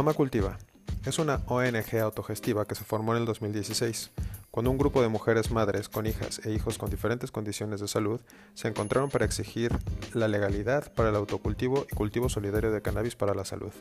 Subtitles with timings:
[0.00, 0.56] Mama Cultiva
[1.04, 4.10] es una ONG autogestiva que se formó en el 2016,
[4.50, 8.18] cuando un grupo de mujeres madres con hijas e hijos con diferentes condiciones de salud
[8.54, 9.76] se encontraron para exigir
[10.14, 13.72] la legalidad para el autocultivo y cultivo solidario de cannabis para la salud,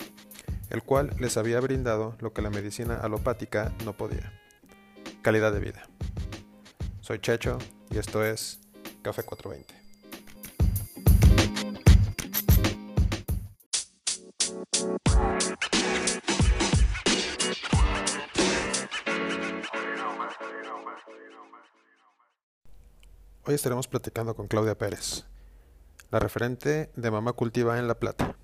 [0.70, 4.34] el cual les había brindado lo que la medicina alopática no podía,
[5.22, 5.84] calidad de vida.
[7.00, 7.60] Soy Checho
[7.92, 8.60] y esto es
[9.04, 9.79] Café 420.
[23.50, 25.26] Hoy estaremos platicando con Claudia Pérez,
[26.12, 28.36] la referente de Mamá Cultiva en La Plata.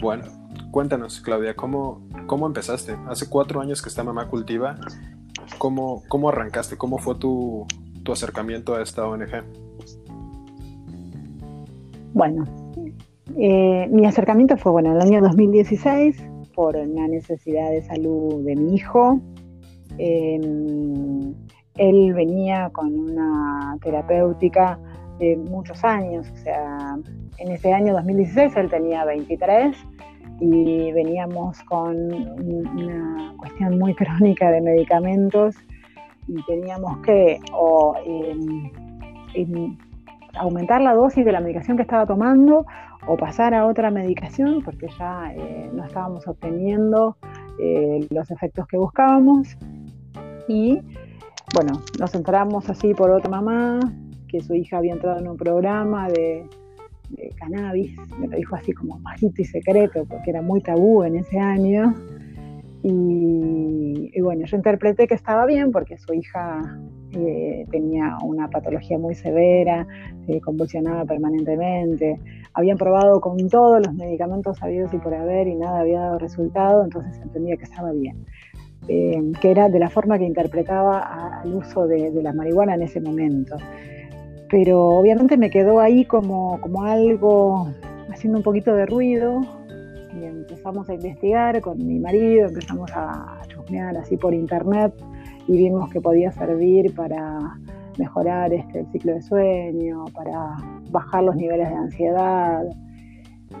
[0.00, 0.22] Bueno,
[0.70, 2.96] cuéntanos, Claudia, ¿cómo, cómo empezaste?
[3.08, 4.76] Hace cuatro años que está Mamá Cultiva.
[5.58, 6.78] ¿Cómo, cómo arrancaste?
[6.78, 7.66] ¿Cómo fue tu,
[8.04, 9.42] tu acercamiento a esta ONG?
[12.14, 12.44] Bueno,
[13.36, 18.56] eh, mi acercamiento fue bueno en el año 2016 por una necesidad de salud de
[18.56, 19.20] mi hijo.
[19.98, 21.34] Em,
[21.76, 24.78] él venía con una terapéutica
[25.18, 26.96] de muchos años, o sea,
[27.38, 29.76] en ese año 2016 él tenía 23
[30.40, 35.56] y veníamos con una cuestión muy crónica de medicamentos
[36.28, 37.40] y teníamos que
[39.34, 39.76] em,
[40.34, 42.66] aumentar la dosis de la medicación que estaba tomando
[43.06, 47.16] o pasar a otra medicación porque ya eh, no estábamos obteniendo
[47.58, 49.56] eh, los efectos que buscábamos.
[50.48, 50.80] Y
[51.54, 53.80] bueno, nos enteramos así por otra mamá
[54.28, 56.46] que su hija había entrado en un programa de,
[57.36, 61.38] cannabis, me lo dijo así como bajito y secreto porque era muy tabú en ese
[61.38, 61.94] año.
[62.82, 66.60] Y, y bueno, yo interpreté que estaba bien porque su hija
[67.70, 69.86] tenía una patología muy severa,
[70.26, 72.18] se convulsionaba permanentemente.
[72.54, 76.84] Habían probado con todos los medicamentos habidos y por haber y nada había dado resultado,
[76.84, 78.24] entonces entendía que estaba bien.
[78.88, 83.00] Eh, que era de la forma que interpretaba al uso de, la marihuana en ese
[83.00, 83.56] momento.
[84.50, 87.68] Pero obviamente me quedó ahí como, como algo
[88.10, 89.40] haciendo un poquito de ruido
[90.14, 94.92] y empezamos a investigar con mi marido, empezamos a chusmear así por internet
[95.48, 97.56] y vimos que podía servir para
[97.98, 100.56] mejorar este, el ciclo de sueño, para
[100.90, 102.64] bajar los niveles de ansiedad,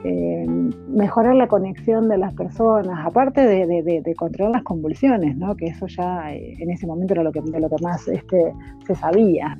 [0.04, 0.46] eh,
[0.88, 5.54] mejorar la conexión de las personas, aparte de, controlar las convulsiones, ¿no?
[5.54, 8.52] que eso ya eh, en ese momento era lo que, lo que más este,
[8.86, 9.56] se sabía.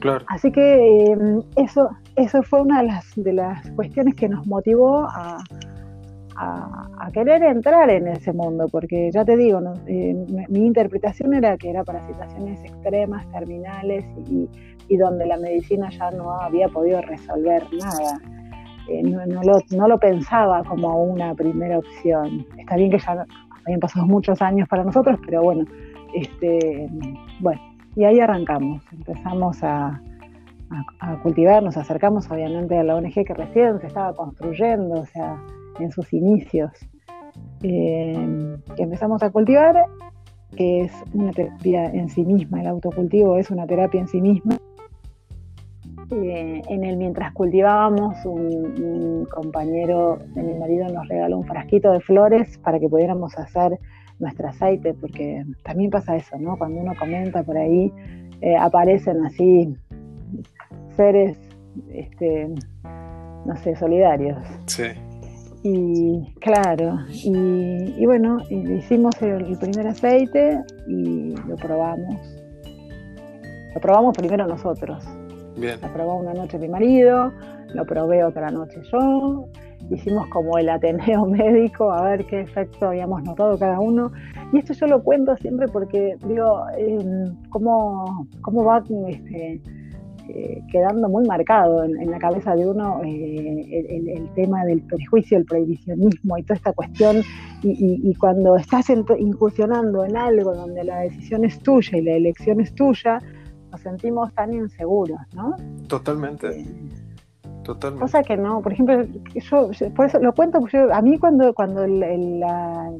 [0.00, 0.24] Claro.
[0.28, 1.18] Así que eh,
[1.56, 5.38] eso, eso fue una de las, de las cuestiones que nos motivó a,
[6.38, 10.14] a, querer entrar en ese mundo, porque ya te digo, eh,
[10.48, 16.32] mi, interpretación era que era para situaciones extremas, terminales y, donde la medicina ya no
[16.32, 18.18] había podido resolver nada.
[18.88, 22.46] Eh, no, lo, no, lo, pensaba como una primera opción.
[22.56, 23.26] Está bien que ya
[23.64, 25.66] habían pasado muchos años para nosotros, pero bueno,
[26.14, 26.88] este,
[27.40, 27.60] bueno,
[27.96, 30.00] y ahí arrancamos, empezamos a,
[31.00, 35.38] a, cultivar, nos acercamos obviamente a la ONG que recién se estaba construyendo, o sea,
[35.80, 36.70] en sus inicios,
[37.62, 39.84] eh, que empezamos a cultivar,
[40.56, 44.58] que es una terapia en sí misma, el autocultivo es una terapia en sí misma.
[46.10, 52.00] Eh, en el mientras cultivábamos, un, compañero de mi marido nos regaló un frasquito de
[52.00, 53.78] flores para que pudiéramos hacer
[54.18, 56.56] nuestro aceite, porque también pasa eso, ¿no?
[56.56, 57.92] Cuando uno comenta por ahí,
[58.40, 59.76] eh, aparecen así
[60.96, 61.38] seres,
[61.92, 62.48] este,
[63.44, 64.38] no sé, solidarios.
[64.66, 64.84] Sí.
[65.70, 72.16] Y claro, y, bueno, hicimos el, primer aceite y lo probamos.
[73.74, 75.04] Lo probamos primero nosotros.
[75.58, 75.78] Bien.
[75.82, 77.30] Lo probó una noche mi marido,
[77.74, 79.46] lo probé otra noche yo.
[79.90, 84.10] Hicimos como el Ateneo médico a ver qué efecto habíamos notado cada uno.
[84.54, 89.60] Y esto yo lo cuento siempre porque digo, eh, cómo, cómo va este,
[90.28, 95.46] eh, quedando muy marcado en, la cabeza de uno eh, el, tema del prejuicio, el
[95.46, 97.22] prohibicionismo y toda esta cuestión.
[97.62, 102.74] Y, cuando estás incursionando en algo donde la decisión es tuya y la elección es
[102.74, 103.20] tuya,
[103.70, 105.56] nos sentimos tan inseguros, ¿no?
[105.88, 106.60] Totalmente.
[106.60, 106.66] Eh,
[107.64, 108.02] Totalmente.
[108.02, 109.04] Cosa que no, por ejemplo,
[109.34, 112.90] yo, por eso lo cuento, porque a mí cuando, cuando la,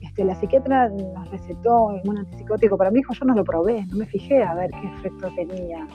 [0.00, 3.96] este, la psiquiatra nos recetó un antipsicótico para mi hijo, yo no lo probé, no
[3.96, 5.86] me fijé a ver qué efecto tenía.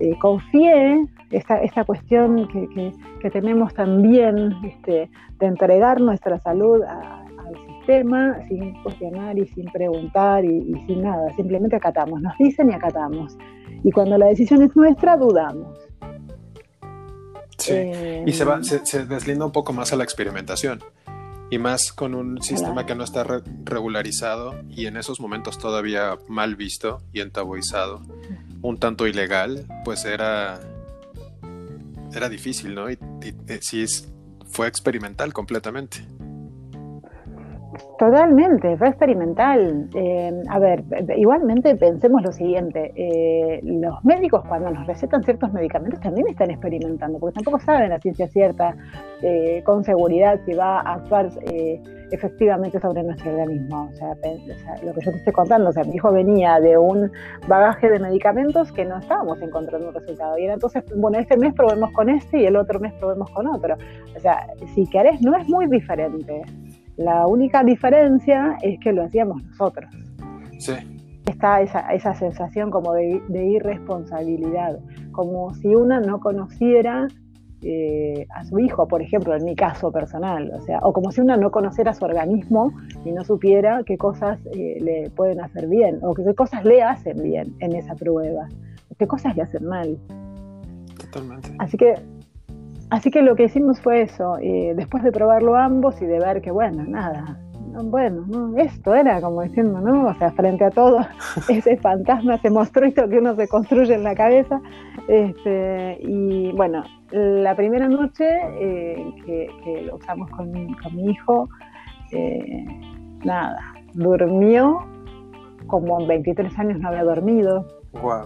[0.00, 7.24] Eh, confié esta, esta cuestión que, que, tenemos también este, de entregar nuestra salud al
[7.66, 13.36] sistema sin cuestionar y sin preguntar y, sin nada, simplemente acatamos, nos dicen y acatamos.
[13.82, 15.78] Y cuando la decisión es nuestra, dudamos.
[17.58, 17.74] Sí.
[18.26, 20.80] y se, va, se, deslinda un poco más a la experimentación.
[21.50, 23.24] Y más con un sistema que no está
[23.64, 28.00] regularizado y en esos momentos todavía mal visto y entabuizado,
[28.64, 30.58] un tanto ilegal, pues era
[32.14, 32.90] era difícil, ¿no?
[32.90, 32.98] Y,
[33.60, 33.84] sí
[34.46, 35.98] fue experimental completamente.
[37.98, 39.88] Totalmente, fue experimental.
[39.94, 40.84] Eh, a ver,
[41.16, 47.18] igualmente pensemos lo siguiente, eh, los médicos cuando nos recetan ciertos medicamentos también están experimentando,
[47.18, 48.76] porque tampoco saben la ciencia cierta
[49.22, 51.30] eh, con seguridad si va a actuar
[52.10, 53.88] efectivamente sobre nuestro organismo.
[53.92, 54.14] O sea,
[54.84, 57.10] lo que yo te estoy contando, o sea, mi hijo venía de un
[57.48, 60.38] bagaje de medicamentos que no estábamos encontrando un resultado.
[60.38, 63.76] Y entonces, bueno, este mes probemos con este y el otro mes probemos con otro.
[64.16, 66.42] O sea, si querés, no es muy diferente.
[66.96, 69.92] La única diferencia es que lo hacíamos nosotros.
[70.58, 70.74] Sí.
[71.26, 74.78] Está esa, esa sensación como de, irresponsabilidad,
[75.12, 77.08] como si una no conociera
[77.62, 81.22] eh, a su hijo, por ejemplo, en mi caso personal, o sea, o como si
[81.22, 82.72] una no conociera su organismo
[83.06, 87.22] y no supiera qué cosas eh, le pueden hacer bien, o qué cosas le hacen
[87.22, 88.48] bien en esa prueba,
[88.98, 89.98] qué cosas le hacen mal.
[90.98, 91.54] Totalmente.
[91.58, 91.94] Así que
[92.90, 94.36] Así que lo que hicimos fue eso,
[94.76, 97.38] después de probarlo ambos y de ver que, bueno, nada,
[97.82, 100.06] bueno, esto era como diciendo, ¿no?
[100.06, 101.00] O sea, frente a todo
[101.48, 104.60] ese fantasma, ese monstruito que uno se construye en la cabeza.
[105.08, 108.26] Este, y bueno, la primera noche
[108.60, 111.48] eh, que, lo usamos con, mi hijo,
[112.12, 112.64] eh,
[113.24, 114.86] nada, durmió
[115.66, 117.66] como en 23 años no había dormido.
[118.00, 118.24] Wow.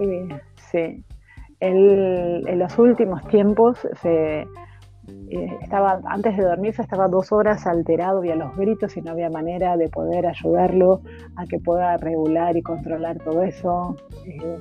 [0.00, 0.28] Eh,
[0.70, 1.04] sí,
[1.60, 4.46] él en los últimos tiempos se,
[5.28, 9.12] eh, estaba, antes de dormirse estaba dos horas alterado y a los gritos y no
[9.12, 11.00] había manera de poder ayudarlo
[11.36, 13.96] a que pueda regular y controlar todo eso.
[14.26, 14.58] Eh,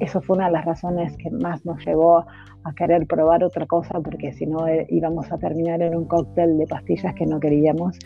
[0.00, 2.18] eso fue una de las razones que más nos llevó
[2.64, 6.58] a querer probar otra cosa porque si no eh, íbamos a terminar en un cóctel
[6.58, 7.98] de pastillas que no queríamos.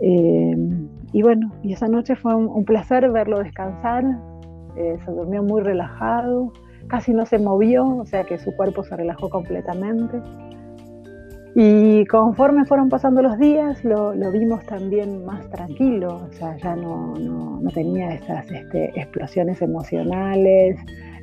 [0.00, 4.04] y bueno, y esa noche fue un placer verlo descansar,
[4.74, 6.52] se durmió muy relajado
[6.90, 10.20] casi no se movió, o sea que su cuerpo se relajó completamente.
[11.54, 17.14] Y conforme fueron pasando los días, lo, vimos también más tranquilo, o sea, ya no,
[17.74, 20.76] tenía esas este, explosiones emocionales,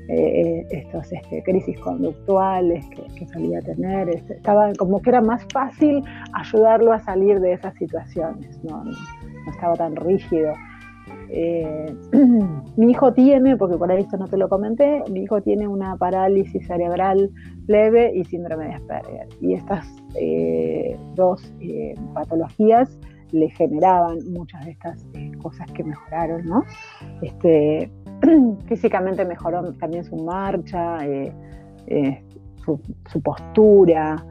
[0.10, 4.10] eh, estas este, crisis conductuales que, solía tener.
[4.10, 6.04] Este, estaba como que era más fácil
[6.34, 8.84] ayudarlo a salir de esas situaciones, no
[9.50, 10.54] estaba tan rígido.
[11.30, 11.96] Eh,
[12.78, 15.96] mi hijo tiene, porque por ahí esto no te lo comenté, mi hijo tiene una
[15.98, 17.30] parálisis cerebral
[17.68, 19.28] leve y síndrome de Asperger.
[19.42, 22.98] Y estas eh, dos eh, patologías
[23.32, 25.06] le generaban muchas de estas
[25.42, 26.64] cosas que mejoraron, ¿no?
[27.22, 27.92] Este,
[28.68, 31.00] físicamente mejoró también su marcha,
[32.66, 34.24] su postura,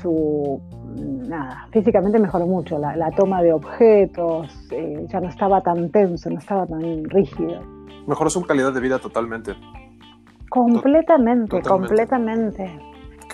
[0.00, 0.60] su
[0.98, 6.38] nada, físicamente mejoró mucho, la, toma de objetos, eh, ya no estaba tan tenso, no
[6.38, 7.60] estaba tan rígido.
[8.06, 9.54] Mejoró su calidad de vida totalmente.
[10.50, 12.80] Completamente, completamente.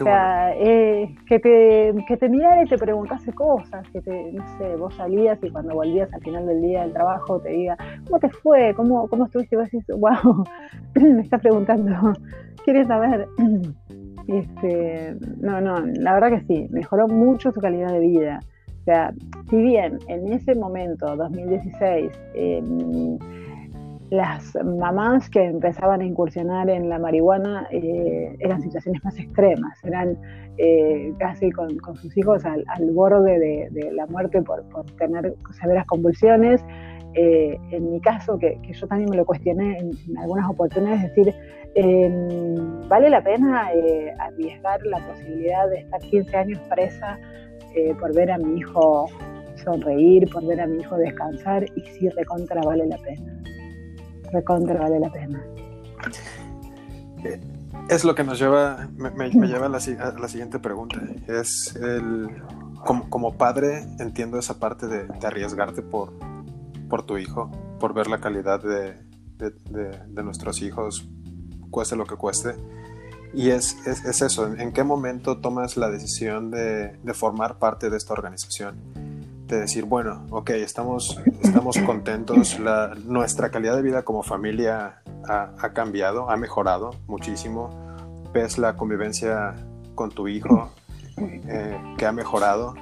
[0.01, 4.45] o sea, eh, que, te, que te mirara y te preguntase cosas, que te, no
[4.59, 8.19] sé, vos salías y cuando volvías al final del día del trabajo te diga, ¿cómo
[8.19, 8.75] te fue?
[8.75, 9.55] ¿Cómo, cómo estuviste?
[9.55, 10.45] Y vos decís, wow,
[10.95, 12.13] me está preguntando,
[12.65, 13.29] ¿quieres saber?
[14.27, 18.41] Este, no, no, la verdad que sí, mejoró mucho su calidad de vida.
[18.81, 19.15] O sea,
[19.49, 23.19] si bien en ese momento, 2016, em,
[24.11, 30.19] las mamás que empezaban a incursionar en la marihuana eh, eran situaciones más extremas, eran
[30.59, 34.65] eh, casi con, sus hijos al, borde de, la muerte por,
[34.99, 36.65] tener severas convulsiones.
[37.15, 41.35] Eh, en mi caso, que, yo también me lo cuestioné en, algunas oportunidades, es decir,
[41.75, 47.19] Em, ¿Vale la pena eh, arriesgar la posibilidad de estar 15 años presa
[47.75, 49.07] eh, por ver a mi hijo
[49.65, 51.65] sonreír, por ver a mi hijo descansar?
[51.75, 53.43] Y si recontra vale la pena.
[54.33, 55.45] Recontra vale la pena.
[57.89, 61.01] Es lo que nos lleva, me, lleva a la, siguiente pregunta.
[61.27, 62.29] Es el,
[62.85, 66.13] como, padre entiendo esa parte de, arriesgarte por,
[66.95, 68.95] por tu hijo, por ver la calidad de,
[69.37, 71.09] de nuestros hijos,
[71.69, 72.55] cueste lo que cueste.
[73.33, 78.13] Y es, es, eso, ¿en qué momento tomas la decisión de, formar parte de esta
[78.13, 78.77] organización?
[79.49, 85.69] De decir, bueno, ok, estamos, estamos contentos, la, nuestra calidad de vida como familia ha,
[85.71, 87.71] cambiado, ha mejorado muchísimo,
[88.33, 89.57] ves la convivencia
[89.97, 90.71] con tu hijo
[91.17, 92.75] eh, que ha mejorado,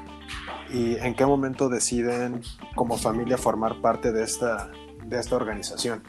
[0.73, 2.41] y en qué momento deciden
[2.75, 4.71] como familia formar parte de esta,
[5.05, 6.03] de esta organización.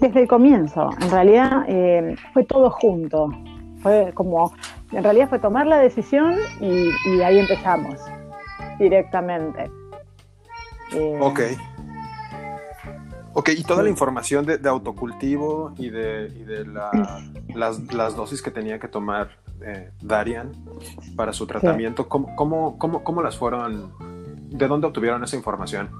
[0.00, 3.28] Desde el comienzo, en realidad eh, fue todo junto.
[3.82, 4.54] Fue como,
[4.92, 7.96] en realidad fue tomar la decisión y, ahí empezamos
[8.78, 9.70] directamente.
[10.92, 11.40] Eh, ok.
[13.32, 16.64] Ok, y toda la información de, autocultivo y de, de
[17.54, 19.30] las, dosis que tenía que tomar
[19.64, 19.90] eh,
[21.16, 23.92] para su tratamiento, ¿cómo, cómo, cómo las fueron?
[24.50, 25.90] ¿De dónde obtuvieron esa información?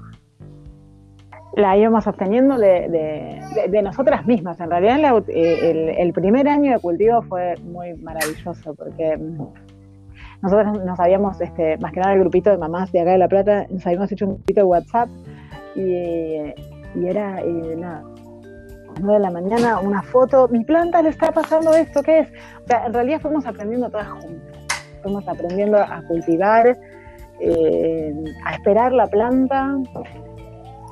[1.53, 4.59] la íbamos obteniendo de, de, nosotras mismas.
[4.59, 9.47] En realidad eh, el, primer año de cultivo fue muy maravilloso porque mm,
[10.41, 13.27] nosotros nos habíamos, este, más que nada el grupito de mamás de acá de La
[13.27, 15.09] Plata, nos habíamos hecho un grupito de WhatsApp
[15.75, 15.85] y,
[17.05, 18.20] era eh, nada, a las
[19.01, 22.29] 9 de la mañana una foto, mi planta le está pasando esto, ¿qué es?
[22.63, 24.57] O sea, en realidad fuimos aprendiendo todas juntas,
[25.01, 26.77] fuimos aprendiendo a cultivar,
[27.43, 28.13] eh,
[28.45, 29.75] a esperar la planta,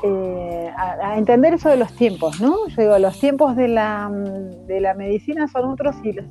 [0.04, 2.68] eh, a, entender eso de los tiempos, ¿no?
[2.70, 4.10] Yo digo, los tiempos de la,
[4.66, 6.26] de la medicina son otros y los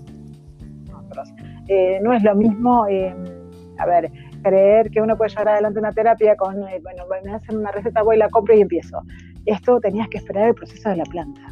[1.07, 1.29] otros.
[1.69, 4.11] Eh, no es lo mismo, a ver,
[4.43, 8.17] creer que uno puede llevar adelante una terapia con, bueno, me hacen una receta, voy,
[8.17, 9.01] la compro y empiezo.
[9.47, 11.43] Esto tenías que esperar el proceso de la planta.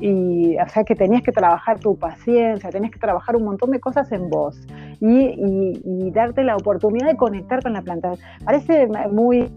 [0.00, 3.80] Y, o sea, que tenías que trabajar tu paciencia, tenías que trabajar un montón de
[3.80, 4.58] cosas en vos
[5.00, 8.14] y, y darte la oportunidad de conectar con la planta.
[8.44, 9.50] Parece muy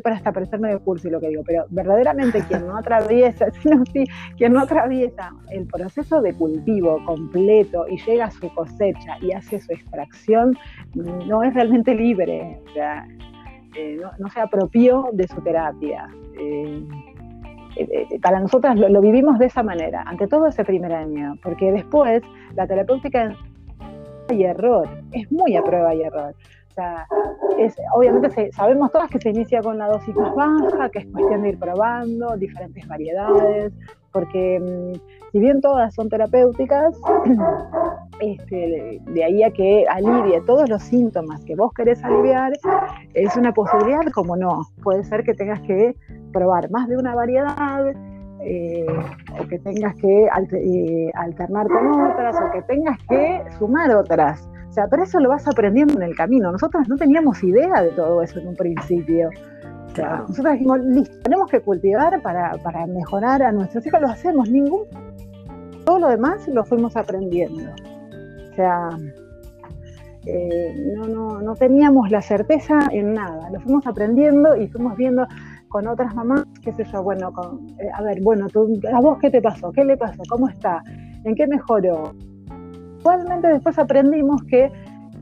[0.00, 3.84] para hasta parecerme de curso y lo que digo, pero verdaderamente quien no atraviesa, sino
[3.92, 4.04] sí,
[4.36, 9.60] quien no atraviesa el proceso de cultivo completo y llega a su cosecha y hace
[9.60, 10.56] su extracción,
[10.94, 13.06] no es realmente libre, o sea,
[13.76, 16.06] eh, no, se apropió de su terapia.
[16.38, 16.86] Eh,
[18.20, 22.22] para nosotras lo, lo, vivimos de esa manera, ante todo ese primer año, porque después
[22.54, 23.36] la terapéutica
[24.30, 26.34] y error, es muy a prueba y error.
[26.70, 27.06] O sea,
[27.58, 31.42] es, obviamente sabemos todas que se inicia con la dosis más baja, que es cuestión
[31.42, 33.74] de ir probando diferentes variedades,
[34.10, 34.98] porque mm,
[35.32, 36.98] si bien todas son terapéuticas,
[38.20, 42.52] este, de ahí a que alivie todos los síntomas que vos querés aliviar,
[43.12, 44.66] es una posibilidad como no.
[44.82, 45.94] Puede ser que tengas que
[46.32, 47.94] probar más de una variedad,
[48.44, 48.86] eh,
[49.40, 54.48] o que tengas que eh, alternar con otras, o que tengas que sumar otras.
[54.68, 56.50] O sea, pero eso lo vas aprendiendo en el camino.
[56.50, 59.28] Nosotros no teníamos idea de todo eso en un principio.
[59.92, 64.50] O sea, nosotros dijimos, listo, tenemos que cultivar para, mejorar a nuestros hijos, lo hacemos,
[64.50, 64.86] ningún.
[65.84, 67.70] Todo lo demás lo fuimos aprendiendo.
[68.50, 68.88] O sea,
[70.26, 75.26] eh, no, no, no teníamos la certeza en nada, lo fuimos aprendiendo y fuimos viendo
[75.72, 79.18] con otras mamás, qué sé yo, bueno, con, eh, a ver, bueno, tú, ¿a vos
[79.18, 79.72] qué te pasó?
[79.72, 80.22] ¿Qué le pasó?
[80.28, 80.82] ¿Cómo está?
[81.24, 82.12] ¿En qué mejoró?
[83.00, 84.70] Igualmente después aprendimos que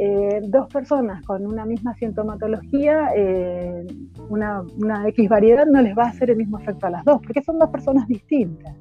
[0.01, 3.87] eh, dos personas con una misma sintomatología, eh,
[4.29, 4.65] una,
[5.07, 7.61] X variedad no les va a hacer el mismo efecto a las dos, porque son
[7.61, 8.75] dos personas distintas.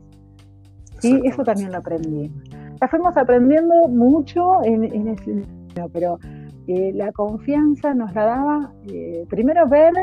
[0.97, 1.21] ¿sí?
[1.23, 2.31] Eso también lo aprendí.
[2.81, 5.43] Ya fuimos aprendiendo mucho en, ese
[5.93, 6.17] pero
[6.71, 8.73] eh, la confianza nos la daba
[9.29, 9.93] primero ver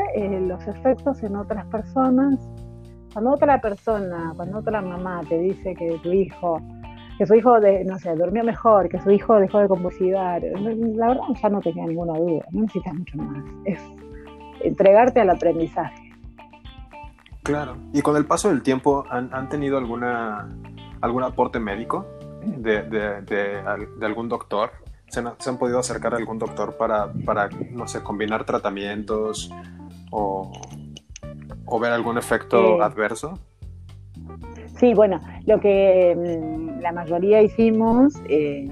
[0.41, 2.39] los efectos en otras personas.
[3.13, 6.61] Cuando otra persona, cuando otra mamá te dice que tu hijo
[7.17, 10.43] que su hijo, de, no sé, durmió mejor, que su hijo dejó de convulsivar.
[10.43, 13.43] La verdad ya no tenía ninguna duda, no necesitas mucho más.
[13.65, 13.81] Es
[14.61, 16.13] entregarte al aprendizaje.
[17.43, 17.77] Claro.
[17.93, 20.49] ¿Y con el paso del tiempo han, tenido alguna
[21.01, 22.05] algún aporte médico
[22.45, 24.69] de, de, algún doctor?
[25.09, 29.49] ¿Se han, podido acercar a algún doctor para, para no sé, combinar tratamientos
[30.11, 30.51] o,
[31.65, 33.39] o ver algún efecto adverso?
[34.79, 38.67] Sí, bueno, lo que mm, la mayoría hicimos eh,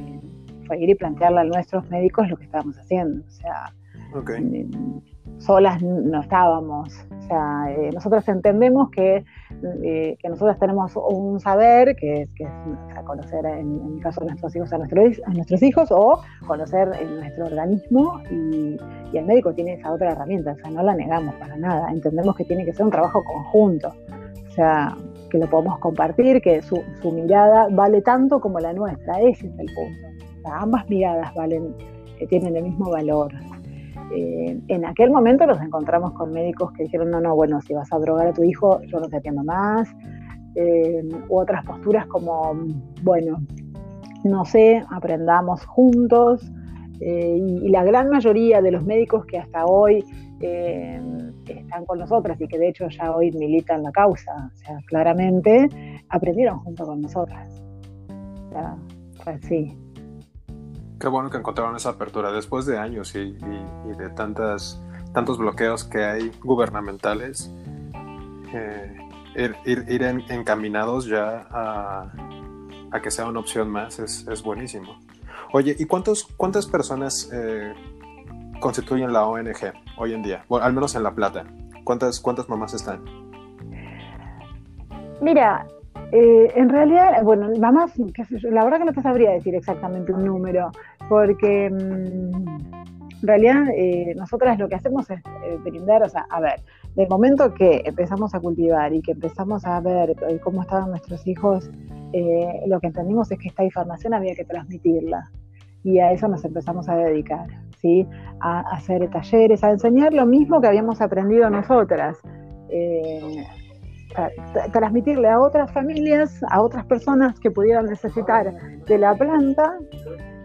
[0.67, 3.23] fue ir y plantearle a nuestros médicos lo que estábamos haciendo.
[3.25, 3.73] O sea,
[4.13, 4.99] mm,
[5.39, 6.93] solas no estábamos.
[7.11, 9.25] O sea, eh, nosotros entendemos que,
[9.83, 12.29] eh, que nosotros tenemos un saber, que es,
[13.05, 18.77] conocer, en, el caso de nuestros hijos, a, nuestros hijos, o conocer nuestro organismo, y,
[19.13, 20.51] el médico tiene esa otra herramienta.
[20.51, 21.89] O sea, no la negamos para nada.
[21.89, 23.93] Entendemos que tiene que ser un trabajo conjunto.
[24.45, 24.93] O sea,
[25.29, 29.67] que lo podemos compartir, que su, mirada vale tanto como la nuestra, ese es el
[29.73, 30.51] punto.
[30.51, 31.75] ambas miradas valen,
[32.29, 33.31] tienen el mismo valor.
[34.11, 37.91] Eh, en aquel momento nos encontramos con médicos que dijeron, no, no, bueno, si vas
[37.91, 39.89] a drogar a tu hijo, yo no te atiendo más.
[40.55, 42.53] Eh, u otras posturas como,
[43.03, 43.41] bueno,
[44.23, 46.51] no sé, aprendamos juntos.
[47.01, 50.03] y, la gran mayoría de los médicos que hasta hoy
[50.39, 55.67] están con nosotras y que de hecho ya hoy militan la causa, o sea, claramente
[56.09, 57.61] aprendieron junto con nosotras.
[59.23, 59.75] pues sí.
[60.99, 64.81] Qué bueno que encontraron esa apertura después de años y, de tantas,
[65.13, 67.51] tantos bloqueos que hay gubernamentales.
[68.53, 68.97] Eh,
[69.35, 72.11] ir, encaminados ya a,
[73.01, 74.97] que sea una opción más es, buenísimo.
[75.51, 77.73] Oye, ¿y cuántos, cuántas personas eh,
[78.61, 80.45] constituyen la ONG hoy en día?
[80.49, 81.45] al menos en La Plata.
[81.83, 83.03] ¿Cuántas, cuántas mamás están?
[85.21, 85.67] Mira,
[86.11, 87.93] eh, en realidad, bueno, mamás,
[88.43, 90.71] la verdad que no te sabría decir exactamente un número,
[91.09, 92.47] porque mm,
[93.21, 95.21] en realidad eh, nosotras lo que hacemos es
[95.63, 96.61] brindar, o sea, a ver,
[96.95, 101.69] del momento que empezamos a cultivar y que empezamos a ver cómo estaban nuestros hijos,
[102.67, 105.29] lo que entendimos es que esta información había que transmitirla
[105.85, 107.47] y a eso nos empezamos a dedicar,
[107.79, 108.07] ¿sí?
[108.39, 112.17] a, hacer talleres, a enseñar lo mismo que habíamos aprendido nosotras.
[112.69, 113.45] Eh,
[114.71, 118.53] transmitirle a otras familias, a otras personas que pudieran necesitar
[118.85, 119.77] de la planta,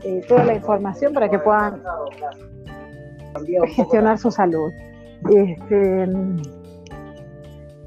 [0.03, 1.83] eh, toda la información para que puedan
[3.75, 4.73] gestionar su salud.
[5.31, 6.09] Este,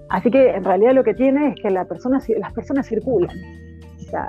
[0.09, 3.35] así que en realidad lo que tiene es que la persona, las personas circulan.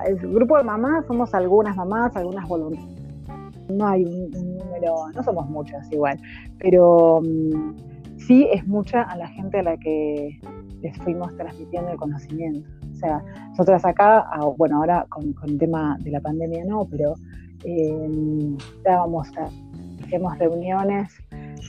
[0.07, 3.05] El grupo de mamás somos algunas mamás, algunas voluntarias
[3.69, 6.19] no hay un, número, no somos muchas igual,
[6.59, 10.39] pero mm, sí es mucha a la gente a la que
[10.85, 12.69] les fuimos transmitiendo el conocimiento.
[12.93, 14.27] O sea, nosotras acá,
[14.59, 17.15] bueno, ahora con, el tema de la pandemia no, pero
[17.65, 19.29] eh, dábamos,
[20.05, 21.11] hacemos reuniones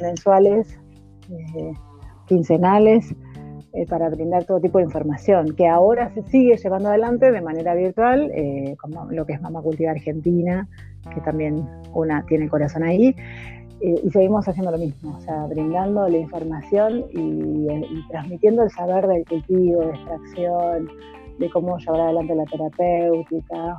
[0.02, 0.78] mensuales,
[1.30, 1.74] eh,
[2.28, 3.16] quincenales,
[3.72, 7.74] eh, para brindar todo tipo de información, que ahora se sigue llevando adelante de manera
[7.74, 8.32] virtual,
[8.82, 10.68] como lo que es Mama Cultiva Argentina,
[11.14, 13.16] que también una tiene corazón ahí,
[13.82, 19.05] eh, y seguimos haciendo lo mismo, o sea, brindando la información y, transmitiendo el saber
[19.08, 20.89] del cultivo, de extracción,
[21.39, 23.77] de cómo llevar adelante la terapéutica,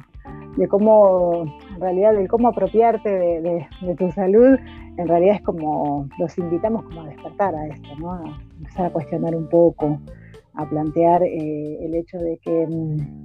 [0.56, 4.58] de cómo, en realidad, de cómo apropiarte de, tu salud,
[4.98, 8.12] en realidad es como, los invitamos como a despertar a esto, ¿no?
[8.12, 9.98] A empezar a cuestionar un poco,
[10.54, 13.24] a plantear eh, el hecho de que mm,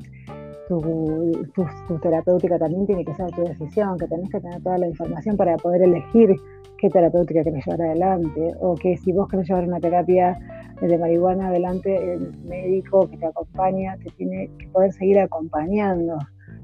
[0.79, 5.36] tu, terapéutica también tiene que ser tu decisión, que tenés que tener toda la información
[5.36, 6.36] para poder elegir
[6.82, 10.39] qué terapéutica querés llevar adelante, o que si vos querés llevar una terapia
[10.82, 16.17] de marihuana adelante, el médico que te acompaña te tiene que poder seguir acompañando,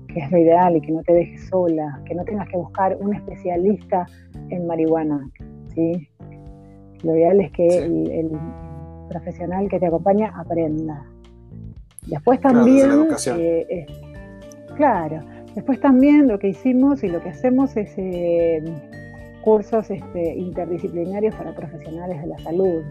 [0.08, 2.98] que es lo ideal y que no te dejes sola, que no tengas que buscar
[3.00, 4.08] un especialista
[4.50, 5.30] en marihuana,
[5.76, 6.10] ¿sí?
[7.04, 8.32] Lo ideal es que el
[9.10, 11.06] profesional que te acompaña aprenda.
[12.08, 13.86] Después también, eh,
[14.76, 15.20] claro,
[15.54, 18.64] después también lo que hicimos y lo que hacemos es eh,
[19.48, 22.82] cursos este, interdisciplinarios para profesionales de la salud.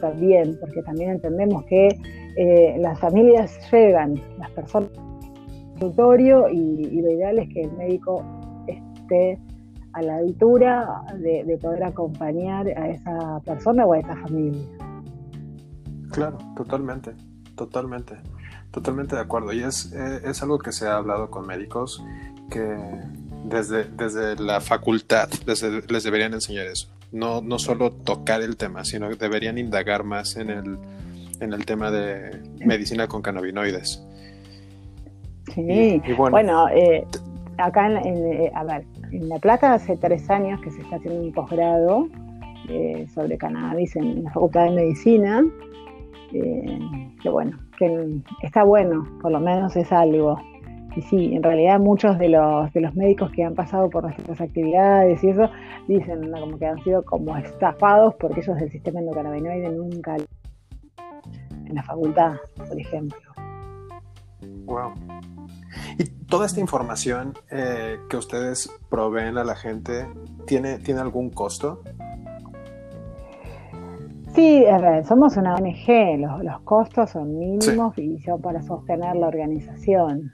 [0.00, 1.86] También, porque también entendemos que
[2.36, 4.90] eh, las familias llegan, las personas
[5.80, 8.24] al y, lo ideal es que el médico
[8.66, 9.38] esté
[9.92, 14.66] a la altura de poder acompañar a esa persona o a esa familia.
[16.10, 17.12] Claro, totalmente,
[17.54, 18.16] totalmente.
[18.72, 19.52] Totalmente de acuerdo.
[19.52, 22.04] Y es, eh, es algo que se ha hablado con médicos
[22.50, 22.76] que
[23.44, 26.88] desde, desde la facultad les deberían enseñar eso.
[27.12, 30.78] No, no solo tocar el tema, sino que deberían indagar más en el,
[31.40, 34.04] en el tema de medicina con cannabinoides.
[35.54, 37.06] Sí, bueno, eh,
[37.58, 41.20] acá en, eh, a ver, en La Plata hace tres años que se está haciendo
[41.20, 42.08] un posgrado
[43.14, 45.44] sobre cannabis en la Facultad de Medicina
[46.34, 46.78] eh,
[47.22, 50.40] que bueno, que está bueno, por lo menos es algo.
[50.96, 54.40] Y sí, en realidad muchos de los, de los médicos que han pasado por nuestras
[54.40, 55.50] actividades y eso,
[55.88, 61.82] dicen como que han sido como estafados porque ellos del sistema endocannabinoide nunca en la
[61.82, 63.18] facultad, por ejemplo.
[64.66, 64.92] Wow.
[65.98, 70.06] ¿Y toda esta información eh, que ustedes proveen a la gente
[70.46, 71.82] tiene, tiene algún costo?
[74.34, 74.64] Sí,
[75.06, 80.32] somos una ONG, los, costos son mínimos y son para sostener la organización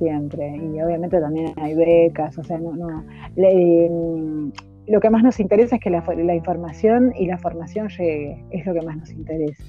[0.00, 0.56] siempre.
[0.56, 3.04] Y obviamente también hay becas, o sea, no, no.
[3.36, 4.50] Mm,
[4.88, 8.74] lo que más nos interesa es que la, información y la formación llegue, es lo
[8.74, 9.62] que más nos interesa.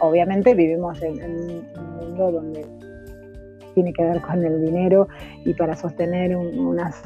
[0.00, 2.64] obviamente vivimos en, un mundo donde
[3.74, 5.08] tiene que ver con el dinero
[5.44, 7.02] y para sostener unas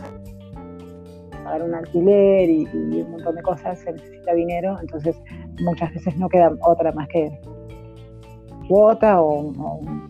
[1.44, 5.16] pagar un alquiler y, un montón de cosas se necesita dinero, entonces
[5.60, 7.38] muchas veces no queda otra más que
[8.68, 10.08] cuota o, un,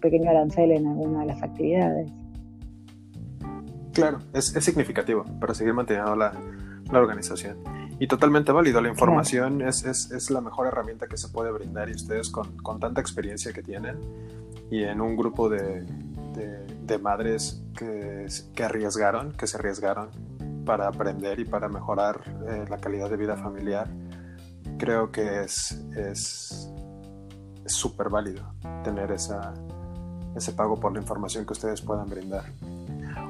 [0.00, 2.10] pequeño arancel en alguna de las actividades.
[3.92, 6.32] Claro, es, significativo para seguir manteniendo la,
[6.92, 7.56] organización.
[7.98, 12.30] Y totalmente válido, la información es, la mejor herramienta que se puede brindar y ustedes
[12.30, 13.98] con, tanta experiencia que tienen
[14.70, 15.86] y en un grupo de,
[17.00, 20.10] madres que, que, arriesgaron, que se arriesgaron
[20.66, 23.88] para aprender y para mejorar eh, la calidad de vida familiar,
[24.78, 26.70] creo que es
[27.64, 28.52] súper válido
[28.84, 29.54] tener esa,
[30.36, 32.44] ese pago por la información que ustedes puedan brindar.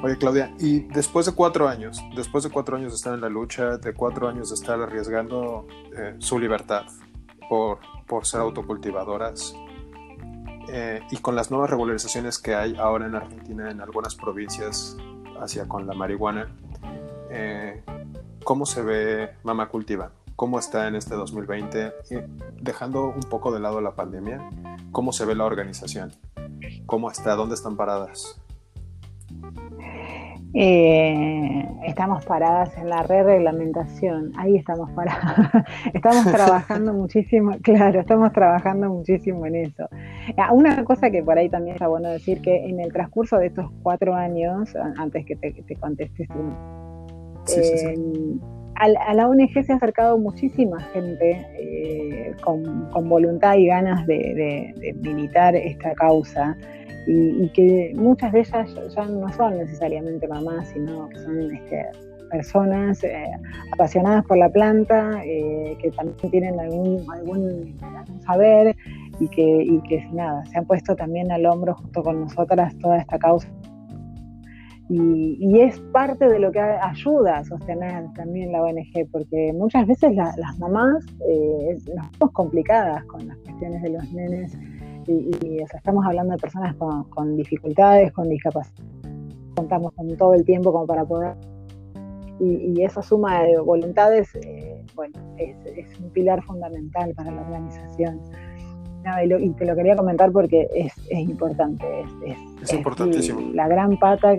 [0.02, 3.28] Oye, Claudia, y después de cuatro años, después de cuatro años de estar en la
[3.28, 5.66] lucha, de cuatro años de estar arriesgando
[5.96, 6.82] eh, su libertad
[7.48, 9.54] por, por ser autocultivadoras,
[10.68, 14.96] eh, y con las nuevas regularizaciones que hay ahora en Argentina en algunas provincias
[15.40, 16.48] hacia con la marihuana,
[17.30, 17.82] eh,
[18.42, 20.10] ¿cómo se ve Mama Cultiva?
[20.34, 21.92] ¿Cómo está en este 2020?
[22.60, 24.50] dejando un poco de lado la pandemia,
[24.90, 26.12] ¿cómo se ve la organización?
[26.86, 27.34] ¿Cómo está?
[27.34, 28.40] ¿Dónde están paradas?
[30.54, 35.50] Eh, estamos paradas en la re-reglamentación, ahí estamos paradas.
[35.92, 39.88] estamos trabajando muchísimo, claro, estamos trabajando muchísimo en eso.
[40.38, 43.48] Ah, una cosa que por ahí también está bueno decir, que en el transcurso de
[43.48, 47.94] estos cuatro años, antes que te, contestes tú, eh,
[48.78, 54.94] a, la ONG se ha acercado muchísima gente eh, con, voluntad y ganas de, de
[54.94, 56.56] militar esta causa
[57.06, 61.86] y, que muchas de ellas ya no son necesariamente mamás, sino que son este,
[62.30, 63.30] personas eh,
[63.72, 67.76] apasionadas por la planta, eh, que también tienen algún, algún,
[68.24, 68.74] saber
[69.20, 72.98] y que, y que nada, se han puesto también al hombro junto con nosotras toda
[72.98, 73.48] esta causa.
[74.88, 79.86] Y, y es parte de lo que ayuda a sostener también la ONG, porque muchas
[79.86, 84.56] veces las mamás eh, nos vemos complicadas con las cuestiones de los nenes
[85.08, 88.84] y, estamos hablando de personas con, dificultades, con discapacidad.
[89.54, 91.34] Contamos con todo el tiempo como para poder...
[92.38, 95.56] Y, esa suma de voluntades, eh, bueno, es,
[95.98, 98.20] un pilar fundamental para la organización.
[99.24, 101.86] y, te lo quería comentar porque es, importante.
[102.62, 103.40] Es, importantísimo.
[103.54, 104.36] La gran pata,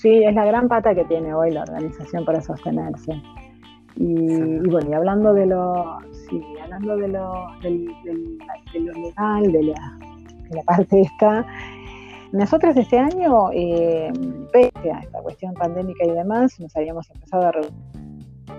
[0.00, 3.20] sí, es la gran pata que tiene hoy la organización para sostenerse.
[3.96, 11.46] Y, bueno, y hablando de lo, sí, hablando de lo, legal, de la, parte esta,
[12.32, 14.10] nosotros este año, eh,
[14.52, 17.72] pese a esta cuestión pandémica y demás, nos habíamos empezado a reunir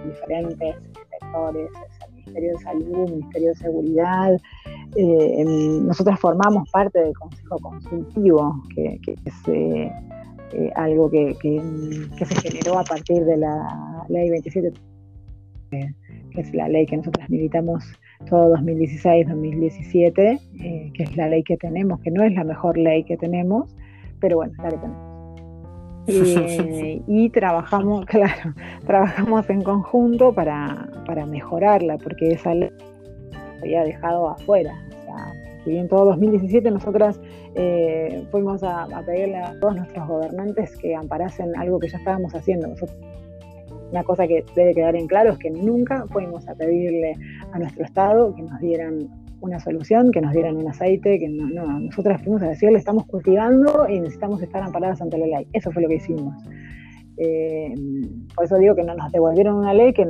[0.05, 0.75] diferentes
[1.09, 1.69] sectores,
[2.07, 4.41] el Ministerio de Salud, el Ministerio de Seguridad.
[4.95, 9.91] Eh, nosotros formamos parte del Consejo Consultivo, que, es eh,
[10.75, 14.71] algo que, que, se generó a partir de la Ley 27
[15.71, 17.83] que es la ley que nosotros militamos
[18.29, 23.03] todo 2016-2017, eh, que es la ley que tenemos, que no es la mejor ley
[23.03, 23.75] que tenemos,
[24.19, 25.11] pero bueno, la que tenemos.
[27.07, 28.53] y trabajamos, claro,
[28.85, 30.89] trabajamos en conjunto para,
[31.27, 32.69] mejorarla, porque esa ley
[33.61, 34.73] había dejado afuera.
[35.63, 37.19] Si bien todo 2017 nosotras
[37.55, 42.73] eh, fuimos a, pedirle a todos nuestros gobernantes que amparasen algo que ya estábamos haciendo.
[43.91, 47.15] Una cosa que debe quedar en claro es que nunca fuimos a pedirle
[47.51, 49.09] a nuestro Estado que nos dieran
[49.41, 53.05] una solución, que nos dieran un aceite, que no, no, nosotras fuimos a decirle estamos
[53.05, 55.47] cultivando y necesitamos estar amparadas ante la ley.
[55.51, 56.35] Eso fue lo que hicimos.
[57.17, 57.73] Eh,
[58.35, 60.07] por eso digo que no nos devolvieron una ley que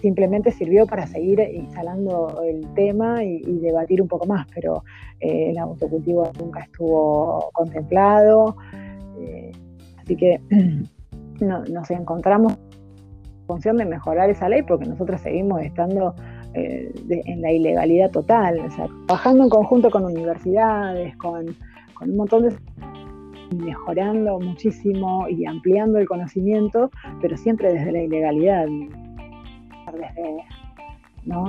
[0.00, 4.82] simplemente sirvió para seguir instalando el tema y, debatir un poco más, pero
[5.20, 8.56] eh, el autocultivo nunca estuvo contemplado.
[9.20, 9.52] Eh,
[9.98, 10.40] así que
[11.40, 12.58] nos encontramos
[13.46, 16.14] función de mejorar esa ley porque nosotros seguimos estando
[16.54, 21.46] eh, en la ilegalidad total, o sea, trabajando en conjunto con universidades, con,
[22.00, 22.56] un montón de
[23.56, 28.66] mejorando muchísimo y ampliando el conocimiento, pero siempre desde la ilegalidad,
[29.92, 30.44] desde,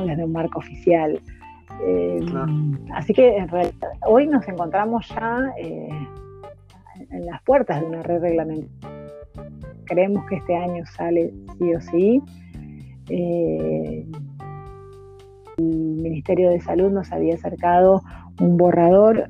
[0.05, 1.19] desde un marco oficial.
[1.83, 2.19] Eh,
[2.93, 5.89] así que en realidad, hoy nos encontramos ya eh,
[7.09, 9.01] en las puertas de una red reglamentaria
[9.91, 12.21] creemos que este año sale sí o sí.
[13.09, 14.05] Eh,
[15.57, 18.01] el Ministerio de Salud nos había acercado
[18.39, 19.29] un borrador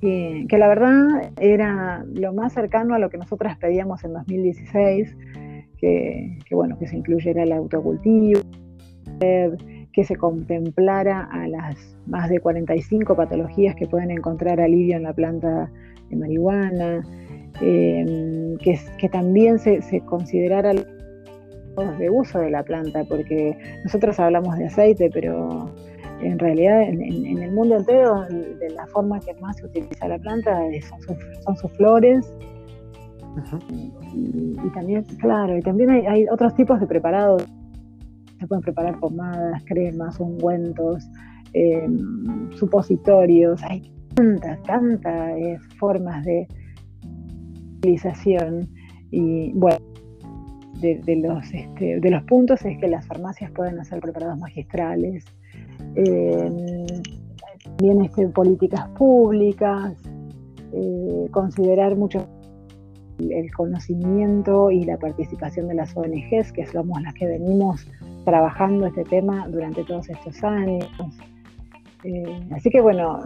[0.00, 5.16] que, la verdad era lo más cercano a lo que nosotras pedíamos en 2016,
[6.48, 8.40] que, bueno, que se incluyera el autocultivo,
[9.20, 15.12] que se contemplara a las más de 45 patologías que pueden encontrar alivio en la
[15.12, 15.70] planta
[16.10, 17.02] de marihuana,
[17.60, 25.08] Em, que, también se, considerara de uso de la planta, porque nosotros hablamos de aceite,
[25.12, 25.70] pero
[26.20, 27.02] en realidad en,
[27.42, 28.24] el mundo entero
[28.74, 30.58] la forma que más se utiliza la planta
[31.44, 32.26] son, sus, flores.
[33.72, 37.46] Y, también, claro, y también hay, otros tipos de preparados.
[38.38, 41.08] Se pueden preparar pomadas, cremas, ungüentos,
[41.52, 43.62] em, supositorios.
[43.64, 46.46] Hay tantas, tantas eh, formas de,
[49.10, 49.78] y bueno,
[50.80, 55.24] de, los, este, de los puntos es que las farmacias pueden hacer preparados magistrales,
[55.94, 56.86] eh,
[57.62, 59.94] también este, políticas públicas,
[60.72, 62.26] eh, considerar mucho
[63.18, 67.86] el conocimiento y la participación de las ONGs, que somos las que venimos
[68.24, 70.88] trabajando este tema durante todos estos años.
[72.02, 73.20] Eh, así que bueno,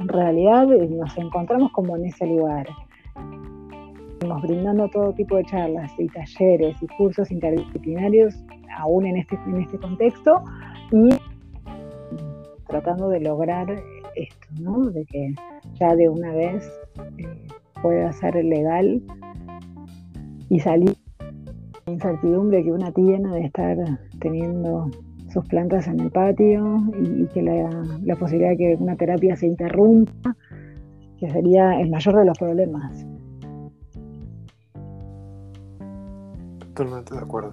[0.00, 2.66] en realidad nos encontramos como en ese lugar.
[4.14, 8.34] Estamos brindando todo tipo de charlas y talleres y cursos interdisciplinarios
[8.76, 10.42] aún en este, en este contexto
[10.90, 11.10] y
[12.66, 13.70] tratando de lograr
[14.16, 14.90] esto, ¿no?
[14.90, 15.34] De que
[15.74, 16.68] ya de una vez
[17.18, 17.46] eh,
[17.80, 19.02] pueda ser legal
[20.48, 20.96] y salir
[21.86, 23.76] la incertidumbre que una tiene de estar
[24.20, 24.90] teniendo
[25.32, 30.36] sus plantas en el patio y, que la, posibilidad de que una terapia se interrumpa,
[31.18, 33.06] que sería el mayor de los problemas.
[36.74, 37.52] Totalmente de acuerdo.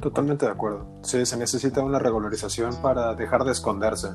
[0.00, 0.86] Totalmente de acuerdo.
[1.02, 4.08] Sí, se necesita una regularización para dejar de esconderse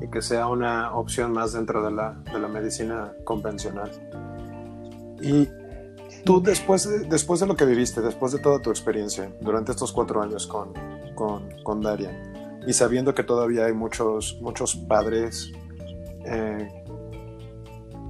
[0.00, 3.90] y que sea una opción más dentro de la, de la medicina convencional.
[5.20, 5.48] Y
[6.24, 9.92] tú después de, después de lo que viviste, después de toda tu experiencia durante estos
[9.92, 10.72] cuatro años con,
[11.14, 15.52] con, con Darian, y sabiendo que todavía hay muchos, muchos padres
[16.24, 16.84] eh,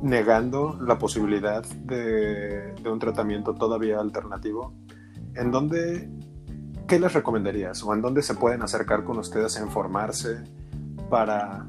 [0.02, 4.74] negando la posibilidad de, de, un tratamiento todavía alternativo,
[5.34, 6.10] ¿en dónde,
[6.86, 7.82] qué les recomendarías?
[7.84, 10.42] ¿O en dónde se pueden acercar con ustedes a informarse
[11.08, 11.66] para,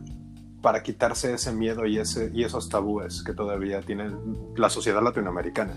[0.62, 4.12] para quitarse ese miedo y, ese, y esos tabúes que todavía tiene
[4.56, 5.75] la sociedad latinoamericana,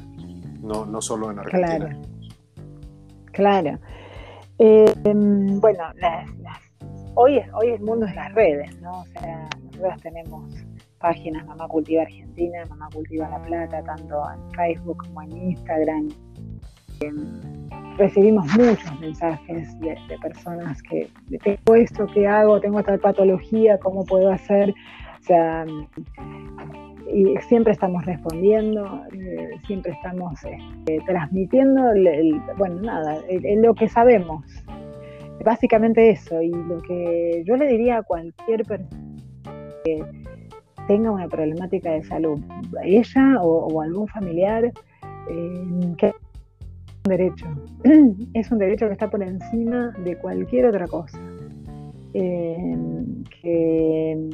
[0.66, 1.79] no, no solo en Argentina.
[1.79, 2.02] Claro,
[3.33, 3.79] claro.
[4.59, 4.94] Eh,
[5.61, 5.85] bueno,
[7.14, 9.00] hoy, hoy el mundo es las redes, ¿no?
[9.00, 10.66] O sea, nosotros tenemos
[10.98, 16.09] páginas Mamá Cultiva Argentina, Mamá Cultiva La Plata, tanto en Facebook como en Instagram.
[17.00, 21.11] Em, recibimos muchos mensajes de, personas que
[21.42, 22.61] tengo esto, ¿qué hago?
[22.61, 24.70] Tengo esta patología, ¿cómo puedo hacer?
[25.20, 25.66] O sea,
[27.12, 31.82] y siempre estamos respondiendo, eh, siempre estamos este, transmitiendo,
[32.56, 33.20] bueno, nada,
[33.62, 34.44] lo que sabemos.
[35.44, 39.16] Básicamente eso, y lo que yo le diría a cualquier persona
[39.84, 40.02] que
[40.88, 42.40] tenga una problemática de salud,
[42.82, 46.12] ella o, algún familiar, eh, que
[47.04, 47.46] derecho.
[48.34, 51.20] Es un derecho que está por encima de cualquier otra cosa.
[52.14, 52.74] Eh,
[53.42, 54.28] que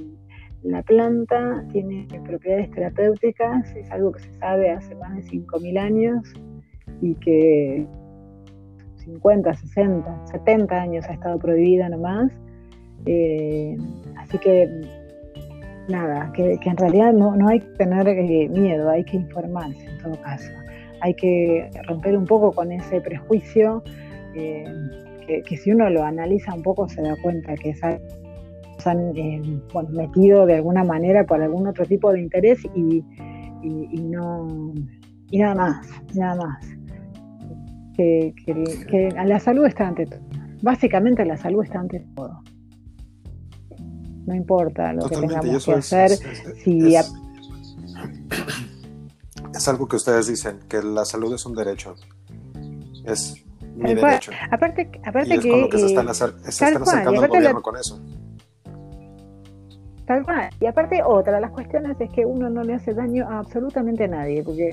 [0.62, 6.32] la planta tiene propiedades terapéuticas, es algo que se sabe hace más de 5.000 años
[7.00, 7.86] y que
[8.96, 12.30] 50, 60, 70 años ha estado prohibida nomás.
[13.06, 13.76] Eh,
[14.16, 14.68] así que
[15.88, 19.98] nada, que, en realidad no, no, hay que tener eh, miedo, hay que informarse en
[19.98, 20.52] todo caso
[21.02, 23.82] hay que romper un poco con ese prejuicio
[24.34, 24.64] eh,
[25.26, 27.74] que, si uno lo analiza un poco se da cuenta que
[28.82, 33.02] se han eh, metido de alguna manera por algún otro tipo de interés y,
[33.62, 34.74] no
[35.30, 36.66] y nada más, nada más.
[37.96, 38.34] Que,
[39.24, 40.20] la salud está ante todo.
[40.62, 42.42] Básicamente la salud está ante todo.
[44.26, 46.10] No importa lo que tengamos que hacer.
[46.62, 46.96] si
[49.54, 51.94] es algo que ustedes dicen, que la salud es un derecho.
[53.04, 54.30] Es mi derecho.
[54.50, 55.50] Aparte, aparte y es que.
[55.50, 58.00] Con lo que se están, acercando al gobierno con eso.
[60.60, 64.06] Y aparte, otra de las cuestiones es que uno no le hace daño a absolutamente
[64.08, 64.70] nadie, porque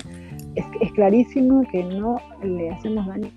[0.54, 3.28] es, clarísimo que no le hacemos daño.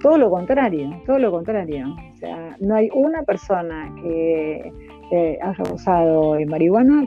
[0.00, 1.86] Todo lo contrario, todo lo contrario.
[2.14, 4.72] O sea, no hay una persona que
[5.42, 7.06] haya usado marihuana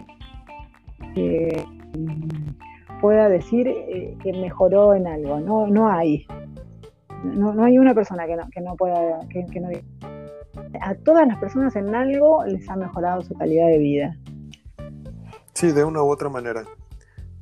[1.15, 1.63] que
[3.01, 5.39] pueda decir eh, que mejoró en algo.
[5.39, 6.25] No, no hay.
[7.23, 9.69] No, no hay una persona que no, que no pueda, que no
[10.81, 14.17] a todas las personas en algo les ha mejorado su calidad de vida.
[15.53, 16.63] Sí, de una u otra manera.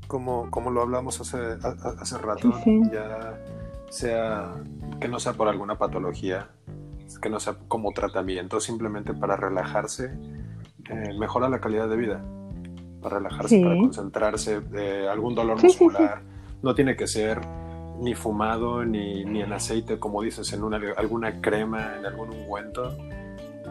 [0.08, 1.38] Como, como lo hablamos hace,
[2.00, 2.54] hace rato,
[2.92, 3.38] ya
[3.90, 4.54] sea
[5.02, 6.50] que no sea por alguna patología,
[7.22, 10.12] que no sea como tratamiento, simplemente para relajarse,
[10.90, 12.22] eh, mejora la calidad de vida
[13.02, 14.62] para relajarse, para concentrarse,
[15.10, 16.22] algún dolor muscular.
[16.62, 17.40] no tiene que ser
[18.00, 22.96] ni fumado ni, ni en aceite, como dices, en una, alguna crema, en algún ungüento.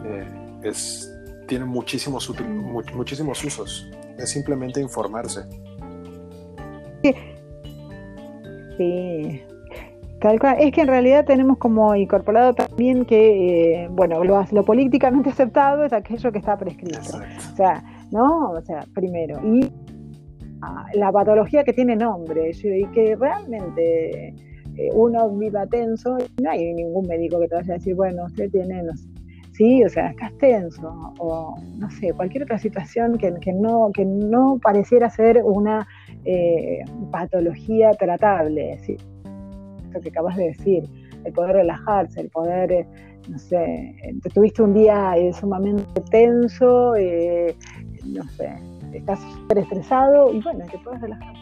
[0.05, 0.25] Eh,
[0.63, 1.13] es,
[1.47, 2.31] tiene muchísimos,
[2.93, 3.89] muchísimos usos.
[4.17, 5.41] Es simplemente informarse.
[8.77, 9.41] Sí.
[10.19, 10.57] Tal cual.
[10.59, 15.83] Es que en realidad tenemos como incorporado también que, eh, bueno, lo, lo, políticamente aceptado
[15.83, 16.99] es aquello que está prescrito.
[17.53, 18.51] O sea, ¿no?
[18.51, 19.39] O sea, primero.
[19.45, 19.71] Y
[20.61, 24.29] ah, la patología que tiene nombre, y que realmente
[24.77, 28.49] eh, uno viva tenso, no hay ningún médico que te vaya a decir, bueno, usted
[28.51, 28.83] tiene
[29.57, 29.83] ¿sí?
[29.83, 35.09] O sea, estás tenso o no sé, cualquier otra situación que, no, que no pareciera
[35.09, 35.87] ser una
[36.23, 38.97] eh, patología tratable, ¿sí?
[39.91, 40.83] Lo que acabas de decir,
[41.25, 42.87] el poder relajarse, el poder, eh,
[43.29, 46.93] no sé, te tuviste un día eh, sumamente tenso,
[48.05, 48.53] no sé,
[48.93, 51.33] estás súper estresado y bueno, te puedes relajar,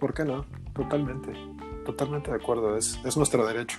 [0.00, 0.44] ¿por qué no?
[0.72, 1.04] ¿Por qué no?
[1.12, 1.32] Totalmente,
[1.84, 3.78] totalmente de acuerdo, es, es nuestro derecho.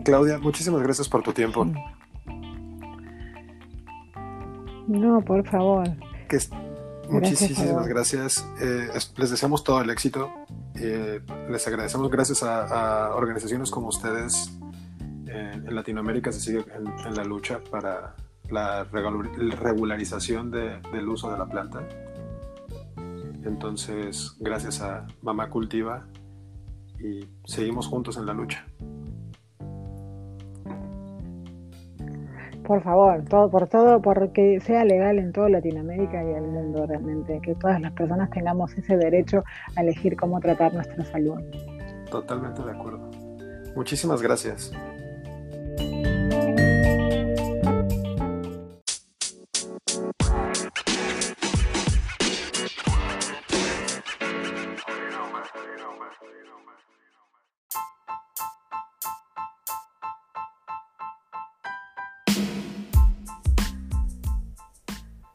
[0.00, 1.66] Claudia, muchísimas gracias por tu tiempo.
[4.88, 5.88] No, por favor.
[7.08, 8.46] muchísimas gracias.
[8.60, 10.30] Eh, les deseamos todo el éxito.
[10.74, 14.58] Eh, les agradecemos gracias a, organizaciones como ustedes
[15.26, 18.16] eh, en Latinoamérica se sigue en, la lucha para
[18.50, 21.86] la regularización del uso de la planta.
[23.44, 26.06] Entonces, gracias a Mamá Cultiva
[27.00, 28.64] y seguimos juntos en la lucha.
[32.72, 37.38] Por favor, todo, por todo, porque sea legal en toda Latinoamérica y el mundo realmente,
[37.42, 39.44] que todas las personas tengamos ese derecho
[39.76, 41.38] a elegir cómo tratar nuestra salud.
[42.10, 43.10] Totalmente de acuerdo.
[43.76, 44.72] Muchísimas gracias.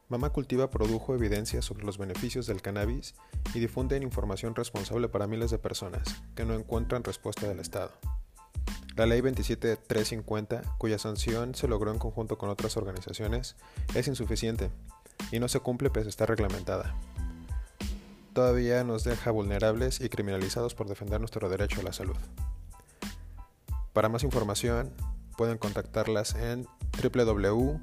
[0.08, 3.14] Mamá Cultiva produjo evidencia sobre los beneficios del cannabis
[3.52, 7.92] y difunde información responsable para miles de personas que no encuentran respuesta del Estado.
[8.96, 13.56] La Ley 27350, cuya sanción se logró en conjunto con otras organizaciones,
[13.94, 14.70] es insuficiente
[15.30, 16.94] y no se cumple pese a estar reglamentada.
[18.32, 22.16] Todavía nos deja vulnerables y criminalizados por defender nuestro derecho a la salud.
[23.92, 24.90] Para más información,
[25.36, 26.66] pueden contactarlas en
[27.02, 27.78] www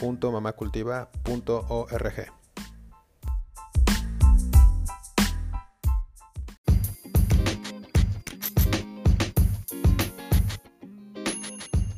[0.00, 2.32] www.mamacultiva.org.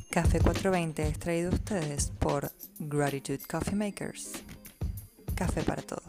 [0.09, 4.43] Café 420 es traído a ustedes por Gratitude Coffee Makers.
[5.35, 6.02] Café para todos.